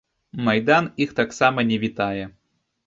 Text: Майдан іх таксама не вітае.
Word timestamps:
Майдан 0.47 0.89
іх 1.07 1.13
таксама 1.21 1.59
не 1.73 1.77
вітае. 1.87 2.23